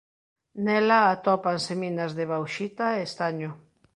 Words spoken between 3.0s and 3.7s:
estaño.